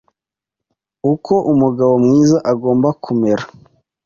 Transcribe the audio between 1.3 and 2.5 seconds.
umugabo mwiza